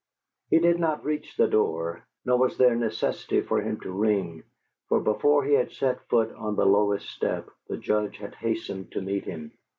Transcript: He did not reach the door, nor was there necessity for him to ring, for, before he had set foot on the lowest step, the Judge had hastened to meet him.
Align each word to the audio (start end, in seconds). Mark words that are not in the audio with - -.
He 0.49 0.57
did 0.57 0.79
not 0.79 1.05
reach 1.05 1.37
the 1.37 1.47
door, 1.47 2.07
nor 2.25 2.39
was 2.39 2.57
there 2.57 2.75
necessity 2.75 3.39
for 3.41 3.61
him 3.61 3.79
to 3.81 3.91
ring, 3.91 4.41
for, 4.89 4.99
before 4.99 5.43
he 5.45 5.53
had 5.53 5.71
set 5.73 6.09
foot 6.09 6.31
on 6.33 6.55
the 6.55 6.65
lowest 6.65 7.07
step, 7.11 7.51
the 7.67 7.77
Judge 7.77 8.17
had 8.17 8.33
hastened 8.33 8.91
to 8.93 9.01
meet 9.01 9.25
him. 9.25 9.51